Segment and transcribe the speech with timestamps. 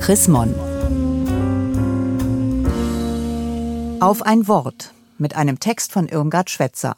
[0.00, 0.54] Chris Mon.
[4.00, 6.96] Auf ein Wort mit einem Text von Irmgard Schwetzer.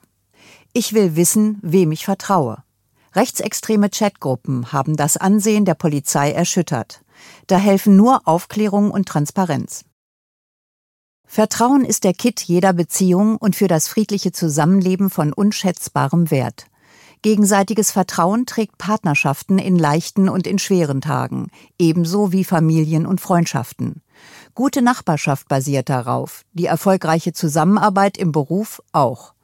[0.73, 2.63] Ich will wissen, wem ich vertraue.
[3.15, 7.03] Rechtsextreme Chatgruppen haben das Ansehen der Polizei erschüttert.
[7.49, 9.85] Da helfen nur Aufklärung und Transparenz.
[11.27, 16.67] Vertrauen ist der Kit jeder Beziehung und für das friedliche Zusammenleben von unschätzbarem Wert.
[17.23, 24.03] Gegenseitiges Vertrauen trägt Partnerschaften in leichten und in schweren Tagen, ebenso wie Familien und Freundschaften.
[24.57, 29.35] Gute Nachbarschaft basiert darauf, die erfolgreiche Zusammenarbeit im Beruf auch.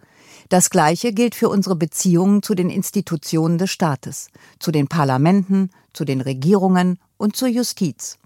[0.49, 6.05] Das Gleiche gilt für unsere Beziehungen zu den Institutionen des Staates, zu den Parlamenten, zu
[6.05, 8.19] den Regierungen und zur Justiz.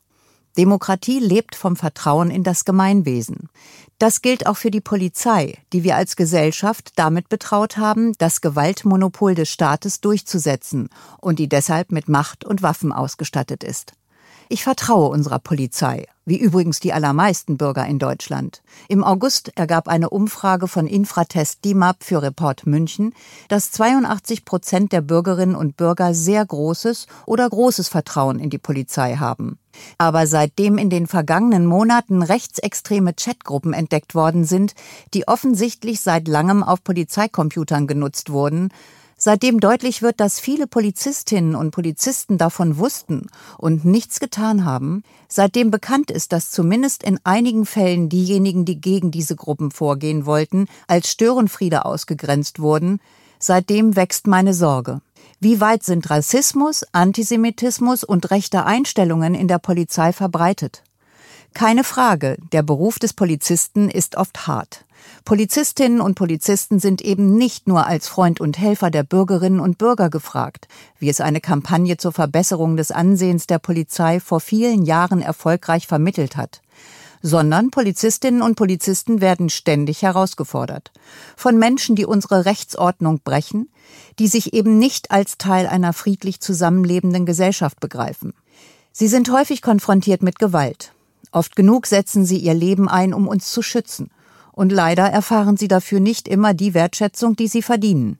[0.56, 3.48] Demokratie lebt vom Vertrauen in das Gemeinwesen.
[3.98, 9.34] Das gilt auch für die Polizei, die wir als Gesellschaft damit betraut haben, das Gewaltmonopol
[9.34, 10.88] des Staates durchzusetzen
[11.20, 13.94] und die deshalb mit Macht und Waffen ausgestattet ist.
[14.52, 18.60] Ich vertraue unserer Polizei, wie übrigens die allermeisten Bürger in Deutschland.
[18.86, 23.14] Im August ergab eine Umfrage von Infratest DIMAP für Report München,
[23.48, 29.16] dass 82 Prozent der Bürgerinnen und Bürger sehr großes oder großes Vertrauen in die Polizei
[29.16, 29.58] haben.
[29.96, 34.74] Aber seitdem in den vergangenen Monaten rechtsextreme Chatgruppen entdeckt worden sind,
[35.14, 38.68] die offensichtlich seit langem auf Polizeicomputern genutzt wurden,
[39.22, 45.70] seitdem deutlich wird, dass viele Polizistinnen und Polizisten davon wussten und nichts getan haben, seitdem
[45.70, 51.08] bekannt ist, dass zumindest in einigen Fällen diejenigen, die gegen diese Gruppen vorgehen wollten, als
[51.08, 52.98] Störenfriede ausgegrenzt wurden,
[53.38, 55.02] seitdem wächst meine Sorge.
[55.38, 60.82] Wie weit sind Rassismus, Antisemitismus und rechte Einstellungen in der Polizei verbreitet?
[61.54, 64.84] Keine Frage, der Beruf des Polizisten ist oft hart.
[65.24, 70.10] Polizistinnen und Polizisten sind eben nicht nur als Freund und Helfer der Bürgerinnen und Bürger
[70.10, 75.86] gefragt, wie es eine Kampagne zur Verbesserung des Ansehens der Polizei vor vielen Jahren erfolgreich
[75.86, 76.62] vermittelt hat
[77.22, 80.90] sondern Polizistinnen und Polizisten werden ständig herausgefordert.
[81.36, 83.70] Von Menschen, die unsere Rechtsordnung brechen,
[84.18, 88.34] die sich eben nicht als Teil einer friedlich zusammenlebenden Gesellschaft begreifen.
[88.90, 90.92] Sie sind häufig konfrontiert mit Gewalt.
[91.32, 94.10] Oft genug setzen sie ihr Leben ein, um uns zu schützen.
[94.52, 98.18] Und leider erfahren sie dafür nicht immer die Wertschätzung, die sie verdienen.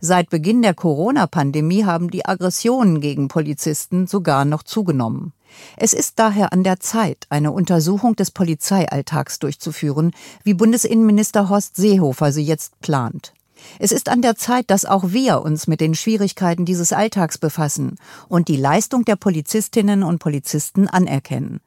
[0.00, 5.32] Seit Beginn der Corona-Pandemie haben die Aggressionen gegen Polizisten sogar noch zugenommen.
[5.76, 10.12] Es ist daher an der Zeit, eine Untersuchung des Polizeialltags durchzuführen,
[10.44, 13.34] wie Bundesinnenminister Horst Seehofer sie jetzt plant.
[13.78, 17.96] Es ist an der Zeit, dass auch wir uns mit den Schwierigkeiten dieses Alltags befassen
[18.28, 21.60] und die Leistung der Polizistinnen und Polizisten anerkennen.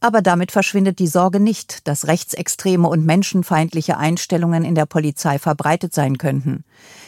[0.00, 5.92] Aber damit verschwindet die Sorge nicht, dass rechtsextreme und menschenfeindliche Einstellungen in der Polizei verbreitet
[5.94, 6.64] sein könnten.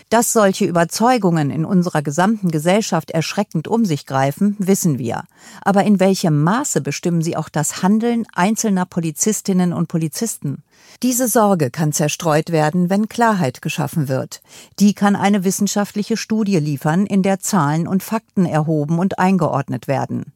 [0.09, 5.25] Dass solche Überzeugungen in unserer gesamten Gesellschaft erschreckend um sich greifen, wissen wir.
[5.62, 10.65] Aber in welchem Maße bestimmen sie auch das Handeln einzelner Polizistinnen und Polizisten?
[11.05, 14.43] Diese Sorge kann zerstreut werden, wenn Klarheit geschaffen wird.
[14.81, 20.33] Die kann eine wissenschaftliche Studie liefern, in der Zahlen und Fakten erhoben und eingeordnet werden.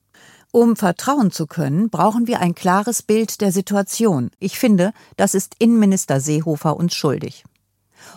[0.55, 4.31] Um vertrauen zu können, brauchen wir ein klares Bild der Situation.
[4.39, 7.43] Ich finde, das ist Innenminister Seehofer uns schuldig.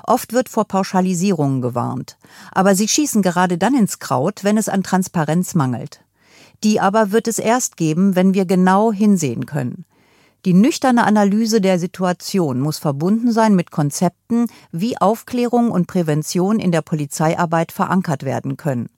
[0.03, 2.19] Oft wird vor Pauschalisierungen gewarnt,
[2.51, 6.01] aber sie schießen gerade dann ins Kraut, wenn es an Transparenz mangelt.
[6.63, 9.85] Die aber wird es erst geben, wenn wir genau hinsehen können.
[10.45, 16.71] Die nüchterne Analyse der Situation muss verbunden sein mit Konzepten, wie Aufklärung und Prävention in
[16.71, 18.89] der Polizeiarbeit verankert werden können.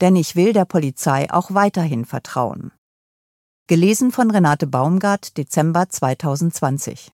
[0.00, 2.72] Denn ich will der Polizei auch weiterhin vertrauen.
[3.68, 7.10] Gelesen von Renate Baumgart, Dezember 2020.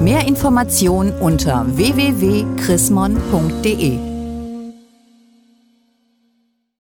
[0.00, 4.15] Mehr Informationen unter www.chrismon.de